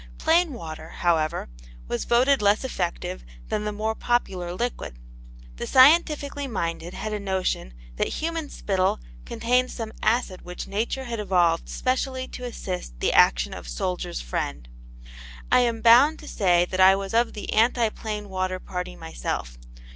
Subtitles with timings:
[0.17, 1.47] Plain water, however,
[1.87, 4.97] was voted less effective than the more popular liquid.
[5.57, 11.19] The scientifically minded had a notion that human spittle contained some acid which Nature had
[11.19, 14.67] evolved specially to assist the action of Soldier's Friend.
[15.51, 19.55] I am bound to say that I was of the anti plain water party myself.